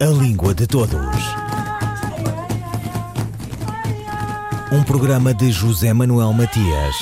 [0.00, 0.96] A Língua de Todos.
[4.70, 6.94] Um programa de José Manuel Matias,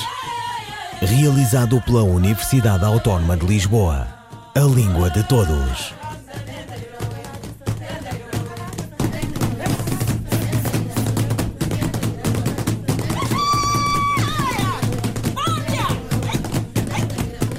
[0.99, 4.07] realizado pela Universidade Autónoma de Lisboa.
[4.55, 5.93] A Língua de Todos.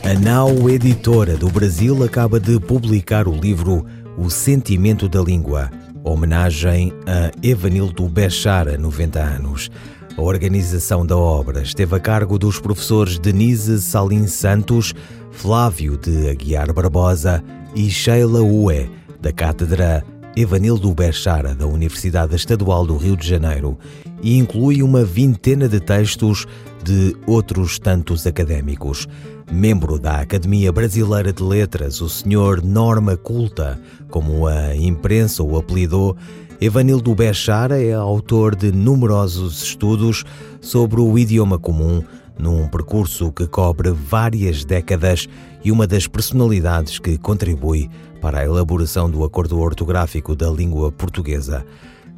[0.02, 3.86] A Nau Editora do Brasil acaba de publicar o livro
[4.19, 5.70] O Sentimento da Língua,
[6.02, 9.70] homenagem a Evanildo Bechara, 90 anos.
[10.16, 14.93] A organização da obra esteve a cargo dos professores Denise Salim Santos,
[15.30, 17.45] Flávio de Aguiar Barbosa
[17.77, 20.05] e Sheila Ué, da Cátedra
[20.37, 23.79] Evanildo Bechara, da Universidade Estadual do Rio de Janeiro,
[24.21, 26.45] e inclui uma vintena de textos
[26.82, 29.07] de outros tantos académicos.
[29.51, 32.62] Membro da Academia Brasileira de Letras, o Sr.
[32.62, 33.80] Norma Culta,
[34.11, 36.16] como a imprensa o apelidou,
[36.61, 40.24] Evanildo Bechara é autor de numerosos estudos
[40.60, 42.02] sobre o idioma comum,
[42.38, 45.26] num percurso que cobre várias décadas
[45.65, 47.88] e uma das personalidades que contribui
[48.21, 51.65] para a elaboração do acordo ortográfico da língua portuguesa.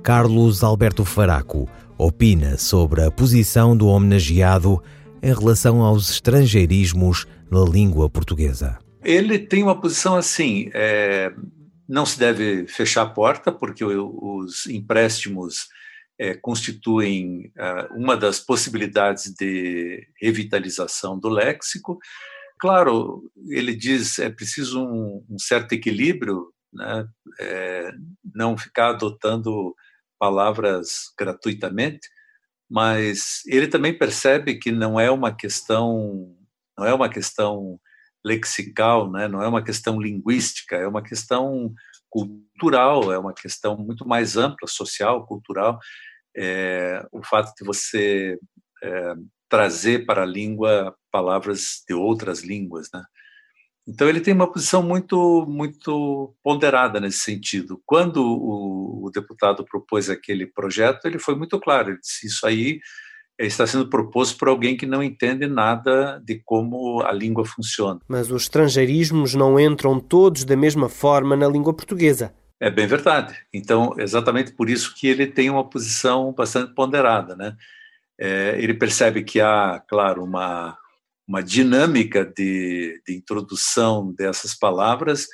[0.03, 4.83] Carlos Alberto Faraco opina sobre a posição do homenageado
[5.23, 8.79] em relação aos estrangeirismos na língua portuguesa.
[9.03, 11.33] Ele tem uma posição assim: é,
[11.89, 15.69] não se deve fechar a porta, porque os empréstimos
[16.19, 21.99] é, constituem é, uma das possibilidades de revitalização do léxico.
[22.61, 27.07] Claro, ele diz é preciso um, um certo equilíbrio, né?
[27.41, 27.91] É,
[28.35, 29.75] não ficar adotando
[30.19, 32.07] palavras gratuitamente,
[32.71, 36.37] mas ele também percebe que não é uma questão
[36.79, 37.79] não é uma questão
[38.25, 39.29] lexical, né?
[39.29, 41.75] não é uma questão linguística, é uma questão
[42.09, 45.79] cultural, é uma questão muito mais ampla, social, cultural.
[46.37, 48.39] É, o fato de você
[48.83, 49.15] é,
[49.49, 53.03] trazer para a língua palavras de outras línguas, né?
[53.91, 57.83] Então ele tem uma posição muito muito ponderada nesse sentido.
[57.85, 61.91] Quando o, o, deputado propôs aquele projeto, ele foi muito claro.
[61.91, 62.79] Ele disse isso aí
[63.37, 67.99] está sendo proposto por alguém que não entende nada de como a língua funciona.
[68.07, 72.35] Mas os estrangeirismos não entram todos da mesma forma na língua portuguesa.
[72.61, 73.35] É bem verdade.
[73.53, 77.57] Então, exatamente por isso que ele tem uma posição bastante ponderada, né?
[78.21, 80.77] É, ele percebe que há, claro, uma
[81.31, 85.29] uma dinâmica de, de introdução dessas palavras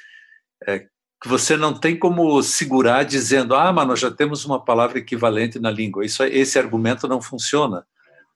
[0.69, 4.99] é, que você não tem como segurar dizendo, ah, mas nós já temos uma palavra
[4.99, 6.05] equivalente na língua.
[6.05, 7.87] Isso, esse argumento não funciona,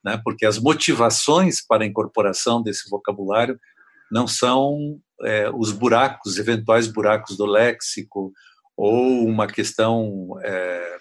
[0.02, 0.18] né?
[0.24, 3.60] porque as motivações para a incorporação desse vocabulário
[4.10, 8.32] não são é, os buracos, eventuais buracos do léxico,
[8.74, 10.98] ou uma questão é,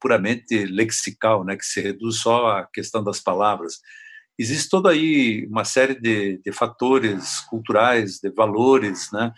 [0.00, 3.80] puramente lexical, né, que se reduz só à questão das palavras
[4.40, 9.32] existe toda aí uma série de, de fatores culturais, de valores, né?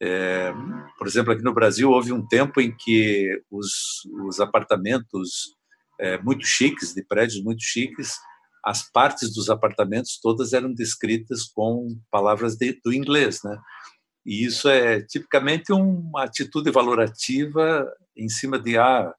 [0.00, 0.52] É,
[0.98, 5.54] por exemplo, aqui no Brasil houve um tempo em que os, os apartamentos
[5.98, 8.18] é, muito chiques, de prédios muito chiques,
[8.62, 13.58] as partes dos apartamentos todas eram descritas com palavras de, do inglês, né?
[14.26, 19.14] E isso é tipicamente uma atitude valorativa em cima de ah,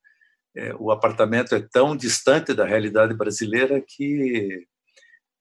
[0.56, 4.68] é, o apartamento é tão distante da realidade brasileira que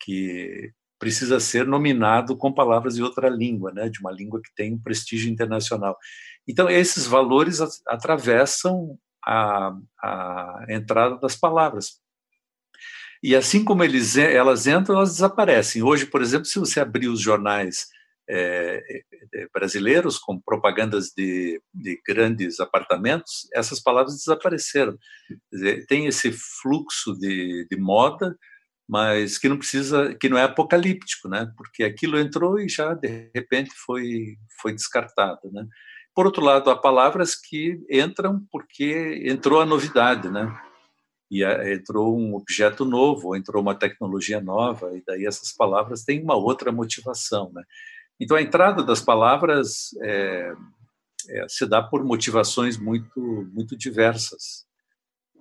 [0.01, 4.75] que precisa ser nominado com palavras de outra língua, né, de uma língua que tem
[4.75, 5.97] um prestígio internacional.
[6.49, 12.01] Então, esses valores atravessam a, a entrada das palavras.
[13.23, 15.83] E assim como eles, elas entram, elas desaparecem.
[15.83, 17.87] Hoje, por exemplo, se você abrir os jornais
[18.29, 18.83] é,
[19.53, 24.97] brasileiros com propagandas de, de, grandes apartamentos, essas palavras desapareceram.
[25.53, 28.37] Dizer, tem esse fluxo de, de moda
[28.89, 31.53] mas que não precisa, que não é apocalíptico, né?
[31.57, 35.67] Porque aquilo entrou e já de repente foi foi descartado, né?
[36.15, 40.51] Por outro lado, há palavras que entram porque entrou a novidade, né?
[41.31, 46.37] E entrou um objeto novo, entrou uma tecnologia nova, e daí essas palavras têm uma
[46.37, 47.63] outra motivação, né?
[48.21, 50.55] Então a entrada das palavras é,
[51.29, 53.21] é, se dá por motivações muito
[53.53, 54.65] muito diversas.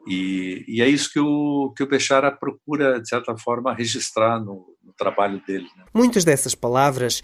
[0.07, 4.65] E, e, é isso que o, que o Bechara procura, de certa forma, registrar no,
[4.83, 5.67] no trabalho dele.
[5.75, 5.83] Né?
[5.93, 7.23] Muitas dessas palavras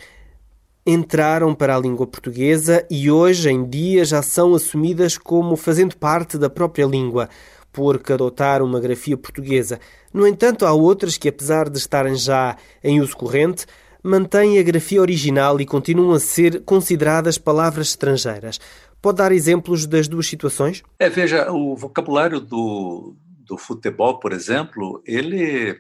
[0.86, 6.38] entraram para a língua portuguesa e hoje em dia já são assumidas como fazendo parte
[6.38, 7.30] da própria língua,
[7.72, 9.80] porque adotaram uma grafia portuguesa.
[10.14, 13.66] No entanto, há outras que, apesar de estarem já em uso corrente,
[14.04, 18.60] mantêm a grafia original e continuam a ser consideradas palavras estrangeiras.
[19.02, 20.84] Pode dar exemplos das duas situações?
[21.00, 25.80] É, veja, o vocabulário do, do futebol, por exemplo, ele,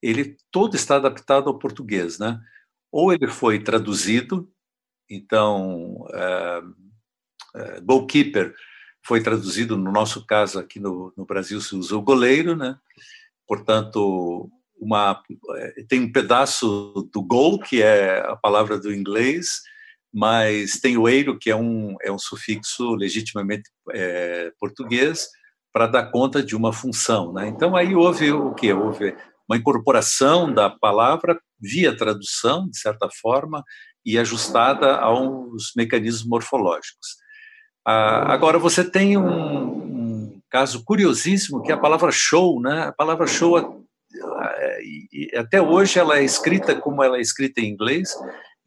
[0.00, 2.40] ele todo está adaptado ao português, né?
[2.92, 4.48] Ou ele foi traduzido,
[5.08, 6.62] então, é,
[7.56, 8.54] é, goalkeeper
[9.04, 12.78] foi traduzido, no nosso caso aqui no, no Brasil se usa o goleiro, né?
[13.46, 14.48] Portanto,
[14.80, 15.20] uma,
[15.56, 19.62] é, tem um pedaço do gol, que é a palavra do inglês,
[20.12, 25.28] mas tem o eiro, que é um, é um sufixo legitimamente é, português,
[25.72, 27.32] para dar conta de uma função.
[27.32, 27.48] Né?
[27.48, 28.72] Então, aí houve o que?
[28.72, 29.16] Houve
[29.48, 33.62] uma incorporação da palavra via tradução, de certa forma,
[34.04, 37.16] e ajustada aos mecanismos morfológicos.
[37.86, 42.60] Ah, agora, você tem um, um, caso curiosíssimo, que é a palavra show.
[42.60, 42.84] Né?
[42.84, 48.14] A palavra show, é, até hoje, ela é escrita como ela é escrita em inglês,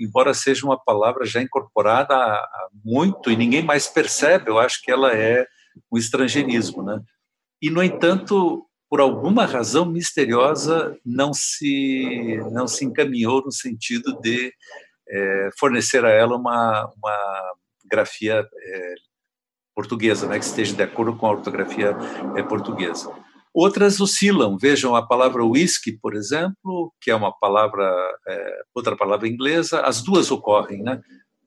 [0.04, 4.92] embora seja uma palavra já incorporada há muito e ninguém mais percebe, eu acho que
[4.92, 5.46] ela é
[5.92, 7.02] um estrangeirismo, né?
[7.62, 14.54] E no entanto, por alguma razão misteriosa, não se não se encaminhou no sentido de
[15.08, 17.54] é, fornecer a ela uma, uma
[17.86, 18.96] grafia é,
[19.76, 21.96] portuguesa, né, que esteja de acordo com a ortografia
[22.36, 23.12] é, portuguesa.
[23.54, 24.58] Outras oscilam.
[24.58, 27.86] Vejam a palavra whisky, por exemplo, que é uma palavra,
[28.28, 29.82] é, outra palavra inglesa.
[29.82, 31.00] As duas ocorrem, né?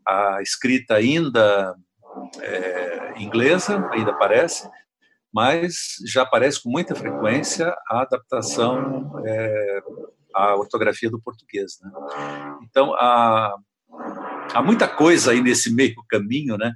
[0.07, 1.75] A escrita ainda
[2.41, 4.69] é, inglesa, ainda aparece,
[5.33, 9.83] mas já aparece com muita frequência a adaptação é,
[10.35, 11.79] à ortografia do português.
[11.83, 11.91] Né?
[12.63, 13.55] Então, há,
[14.55, 16.73] há muita coisa aí nesse meio caminho, né?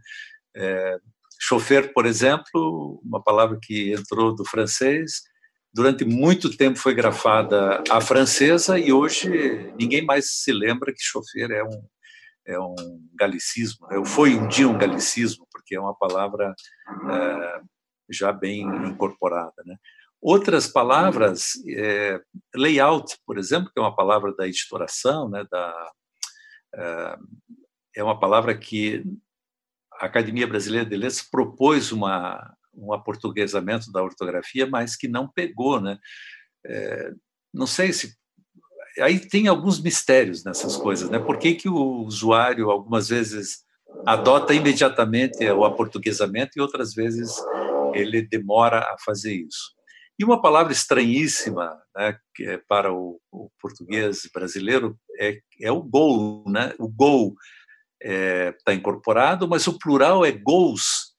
[0.57, 0.99] É,
[1.41, 5.23] Chofer, por exemplo, uma palavra que entrou do francês,
[5.73, 9.29] durante muito tempo foi grafada a francesa e hoje
[9.79, 11.87] ninguém mais se lembra que chofer é um,
[12.47, 12.75] é um
[13.15, 13.87] galicismo.
[13.89, 14.05] Né?
[14.05, 16.55] Foi um dia um galicismo, porque é uma palavra
[17.11, 17.61] é,
[18.11, 19.63] já bem incorporada.
[19.65, 19.77] Né?
[20.21, 22.21] Outras palavras, é,
[22.55, 25.91] layout, por exemplo, que é uma palavra da editoração, né, da,
[26.75, 27.19] é,
[27.97, 29.03] é uma palavra que
[30.01, 35.81] a Academia Brasileira de Letras propôs uma, um aportuguesamento da ortografia, mas que não pegou,
[35.81, 35.99] né?
[36.65, 37.13] É,
[37.53, 38.15] não sei se
[38.99, 41.19] aí tem alguns mistérios nessas coisas, né?
[41.19, 43.65] Por que, que o usuário algumas vezes
[44.07, 47.35] adota imediatamente o aportuguesamento e outras vezes
[47.95, 49.75] ele demora a fazer isso?
[50.19, 56.45] E uma palavra estranhíssima, né, é para o, o português brasileiro é, é o gol,
[56.47, 56.75] né?
[56.79, 57.35] O gol
[58.03, 61.15] está é, tá incorporado, mas o plural é gols,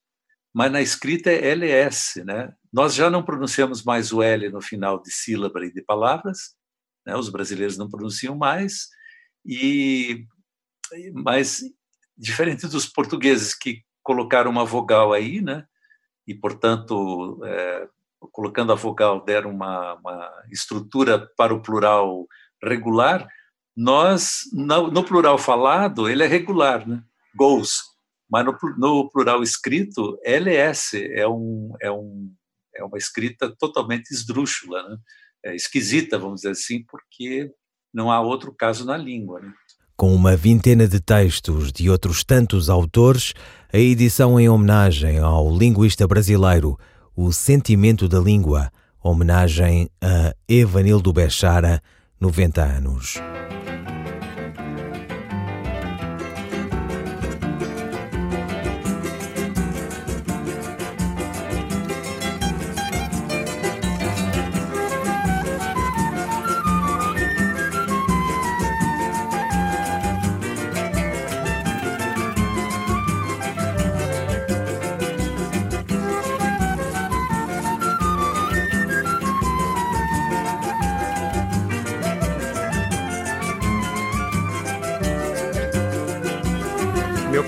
[0.54, 2.24] mas na escrita é LS.
[2.24, 2.52] Né?
[2.74, 6.56] Nós já não pronunciamos mais o L no final de sílaba e de palavras,
[7.06, 7.16] né?
[7.16, 8.88] os brasileiros não pronunciam mais,
[9.46, 10.26] e
[11.14, 11.62] mas
[12.18, 15.66] diferente dos portugueses que colocaram uma vogal aí, né?
[16.28, 17.88] e portanto é,
[18.32, 22.28] colocando a vogal deram uma, uma estrutura para o plural
[22.64, 23.28] regular,
[23.76, 27.02] nós, no, plural falado, ele é regular, né?
[27.36, 27.80] Goals.
[28.30, 32.32] Mas no, no, plural escrito, LS é, um, é, um,
[32.76, 34.98] é uma escrita totalmente esdrúxula, né?
[35.44, 37.52] É esquisita, vamos dizer assim, porque
[37.94, 39.40] não há outro caso na língua.
[39.40, 39.52] Né?
[39.98, 43.34] Com uma vintena de textos de outros tantos autores,
[43.74, 46.78] a edição em homenagem ao linguista brasileiro
[47.16, 48.72] O Sentimento da Língua,
[49.04, 51.82] homenagem a Evanildo Bechara,
[52.22, 53.20] 90 anos.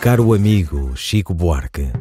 [0.00, 1.92] Caro amigo Chico Buarque,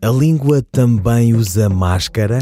[0.00, 2.38] a língua também usa máscara,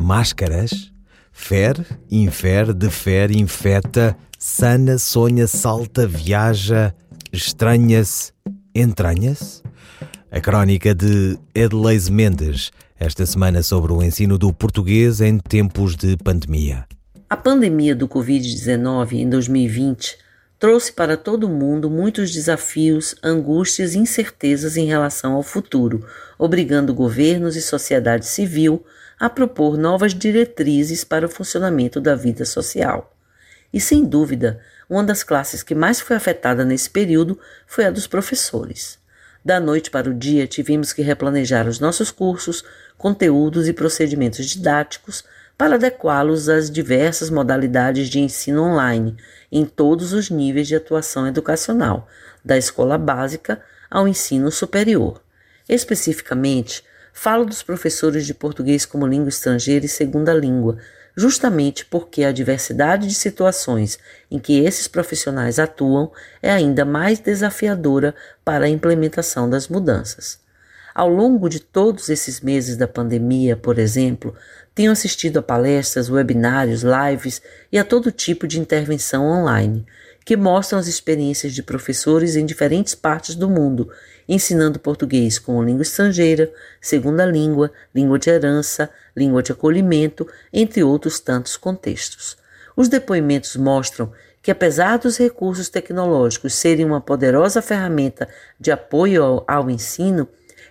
[0.00, 0.90] máscaras,
[1.30, 6.94] fer, infere, defere, infeta, sana, sonha, salta, viaja,
[7.30, 8.32] estranha-se,
[8.74, 9.62] entranha-se?
[10.30, 16.16] A crónica de Edleise Mendes, esta semana sobre o ensino do português em tempos de
[16.16, 16.86] pandemia.
[17.28, 20.25] A pandemia do Covid-19 em 2020
[20.58, 26.06] trouxe para todo mundo muitos desafios, angústias e incertezas em relação ao futuro,
[26.38, 28.84] obrigando governos e sociedade civil
[29.18, 33.14] a propor novas diretrizes para o funcionamento da vida social.
[33.72, 38.06] E sem dúvida, uma das classes que mais foi afetada nesse período foi a dos
[38.06, 38.98] professores.
[39.44, 42.64] Da noite para o dia, tivemos que replanejar os nossos cursos,
[42.98, 45.24] conteúdos e procedimentos didáticos
[45.56, 49.16] para adequá-los às diversas modalidades de ensino online
[49.50, 52.08] em todos os níveis de atuação educacional,
[52.44, 53.60] da escola básica
[53.90, 55.22] ao ensino superior.
[55.68, 60.78] Especificamente, falo dos professores de português como língua estrangeira e segunda língua,
[61.16, 63.98] justamente porque a diversidade de situações
[64.30, 70.38] em que esses profissionais atuam é ainda mais desafiadora para a implementação das mudanças.
[70.96, 74.34] Ao longo de todos esses meses da pandemia, por exemplo,
[74.74, 79.84] tenho assistido a palestras, webinários, lives e a todo tipo de intervenção online,
[80.24, 83.90] que mostram as experiências de professores em diferentes partes do mundo,
[84.26, 86.50] ensinando português como língua estrangeira,
[86.80, 92.38] segunda língua, língua de herança, língua de acolhimento, entre outros tantos contextos.
[92.74, 94.10] Os depoimentos mostram
[94.42, 98.26] que, apesar dos recursos tecnológicos serem uma poderosa ferramenta
[98.58, 100.26] de apoio ao, ao ensino,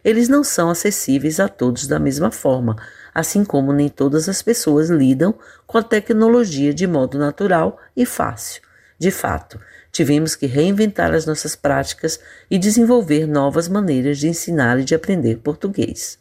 [0.05, 2.75] eles não são acessíveis a todos da mesma forma,
[3.11, 5.33] assim como nem todas as pessoas lidam
[5.65, 8.61] com a tecnologia de modo natural e fácil.
[8.99, 9.59] De fato,
[9.91, 12.19] tivemos que reinventar as nossas práticas
[12.51, 16.19] e desenvolver novas maneiras de ensinar e de aprender português.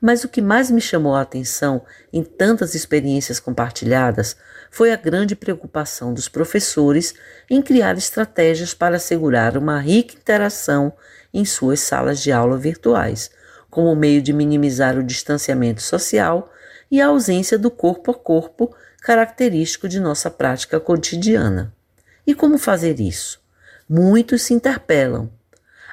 [0.00, 4.36] Mas o que mais me chamou a atenção em tantas experiências compartilhadas
[4.70, 7.14] foi a grande preocupação dos professores
[7.50, 10.92] em criar estratégias para assegurar uma rica interação
[11.34, 13.30] em suas salas de aula virtuais,
[13.68, 16.52] como meio de minimizar o distanciamento social
[16.90, 21.72] e a ausência do corpo a corpo característico de nossa prática cotidiana.
[22.26, 23.40] E como fazer isso?
[23.88, 25.30] Muitos se interpelam.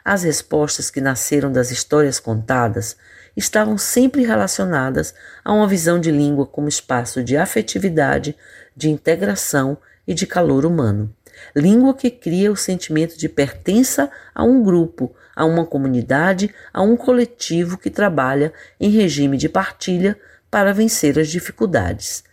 [0.04, 2.96] As respostas que nasceram das histórias contadas
[3.38, 5.14] estavam sempre relacionadas
[5.46, 8.36] a uma visão de língua como espaço de afetividade,
[8.76, 9.78] de integração
[10.08, 11.14] e de calor humano.
[11.56, 16.98] Língua que cria o sentimento de pertença a um grupo, a uma comunidade, a um
[16.98, 22.24] coletivo que trabalha em regime de partilha para vencer as dificuldades.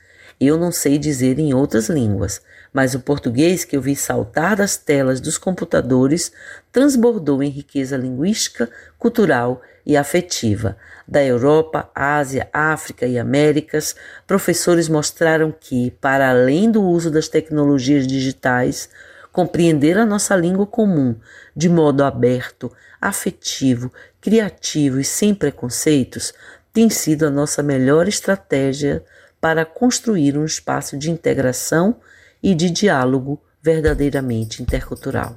[0.45, 4.77] Eu não sei dizer em outras línguas, mas o português que eu vi saltar das
[4.77, 6.31] telas dos computadores
[6.71, 10.77] transbordou em riqueza linguística, cultural e afetiva.
[11.09, 13.97] Da Europa, Ásia, África e Américas,
[14.27, 18.91] professores mostraram que, para além do uso das tecnologias digitais,
[19.33, 21.17] compreender a nossa língua comum
[21.57, 22.71] de modo aberto,
[23.01, 26.35] afetivo, criativo e sem preconceitos
[26.75, 29.05] tem sido a nossa melhor estratégia
[29.45, 31.97] para construir um espaço de integração
[32.43, 35.37] e de diálogo verdadeiramente intercultural.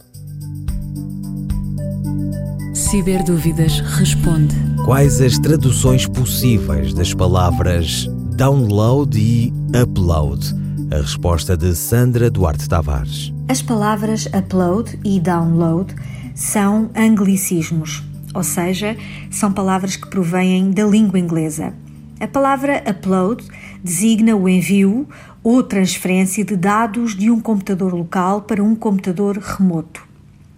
[2.74, 4.56] Ciberdúvidas responde.
[4.86, 8.06] Quais as traduções possíveis das palavras
[8.38, 10.56] download e upload?
[10.90, 13.34] A resposta de Sandra Duarte Tavares.
[13.50, 15.94] As palavras upload e download
[16.34, 18.02] são anglicismos,
[18.34, 18.96] ou seja,
[19.30, 21.74] são palavras que provêm da língua inglesa.
[22.20, 23.46] A palavra upload
[23.84, 25.07] designa o envio
[25.43, 30.05] ou transferência de dados de um computador local para um computador remoto.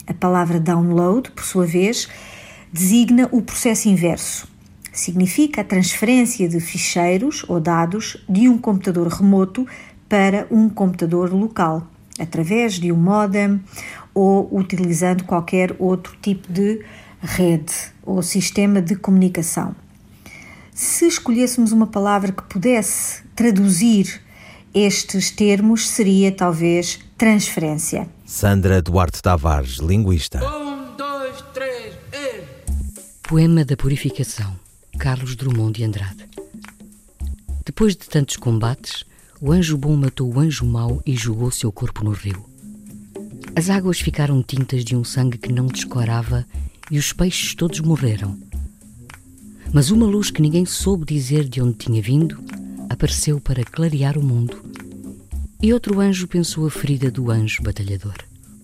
[0.07, 2.09] A palavra download, por sua vez,
[2.71, 4.47] designa o processo inverso.
[4.91, 9.67] Significa a transferência de ficheiros ou dados de um computador remoto
[10.07, 11.88] para um computador local,
[12.19, 13.61] através de um modem
[14.13, 16.83] ou utilizando qualquer outro tipo de
[17.21, 17.73] rede
[18.03, 19.75] ou sistema de comunicação
[20.79, 24.21] se escolhêssemos uma palavra que pudesse traduzir
[24.73, 28.08] estes termos, seria talvez transferência.
[28.25, 30.39] Sandra Duarte Tavares, linguista.
[30.39, 32.43] Um, dois, três, e...
[33.21, 34.58] Poema da Purificação,
[34.97, 36.30] Carlos Drummond de Andrade.
[37.65, 39.04] Depois de tantos combates,
[39.41, 42.45] o anjo bom matou o anjo mau e jogou seu corpo no rio.
[43.54, 46.47] As águas ficaram tintas de um sangue que não descorava
[46.89, 48.48] e os peixes todos morreram.
[49.71, 52.43] Mas uma luz que ninguém soube dizer de onde tinha vindo
[52.89, 54.58] apareceu para clarear o mundo.
[55.62, 58.15] E outro anjo pensou a ferida do anjo batalhador.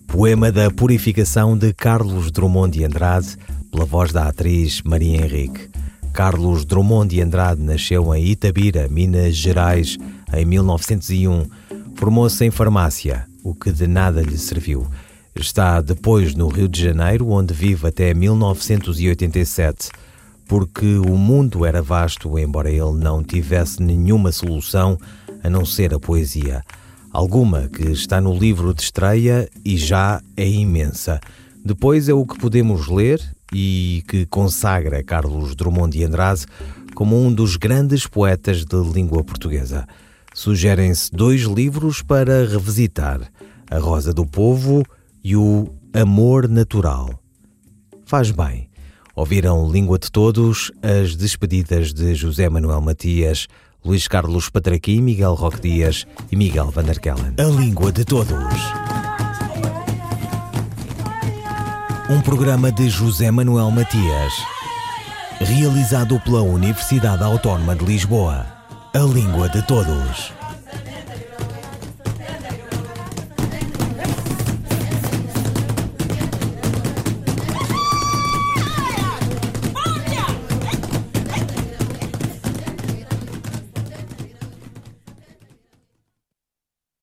[0.08, 3.36] Poema da Purificação de Carlos Drummond de Andrade,
[3.70, 5.68] pela voz da atriz Maria Henrique.
[6.12, 9.96] Carlos Drummond de Andrade nasceu em Itabira, Minas Gerais,
[10.32, 11.46] em 1901.
[11.94, 14.86] Formou-se em farmácia, o que de nada lhe serviu.
[15.34, 19.90] Está depois no Rio de Janeiro, onde vive até 1987
[20.46, 24.98] porque o mundo era vasto, embora ele não tivesse nenhuma solução
[25.42, 26.62] a não ser a poesia.
[27.12, 31.20] Alguma que está no livro de estreia e já é imensa.
[31.64, 33.20] Depois é o que podemos ler
[33.52, 36.46] e que consagra Carlos Drummond de Andrade
[36.94, 39.86] como um dos grandes poetas de língua portuguesa.
[40.34, 43.20] Sugerem-se dois livros para revisitar:
[43.70, 44.84] A Rosa do Povo
[45.24, 47.10] e o Amor Natural.
[48.04, 48.68] Faz bem
[49.16, 53.46] Ouviram Língua de Todos, as despedidas de José Manuel Matias,
[53.82, 57.32] Luís Carlos Patraqui, Miguel Roque Dias e Miguel Van der Kellen.
[57.38, 58.36] A Língua de Todos.
[62.10, 64.34] Um programa de José Manuel Matias,
[65.40, 68.46] realizado pela Universidade Autónoma de Lisboa.
[68.92, 70.30] A Língua de Todos.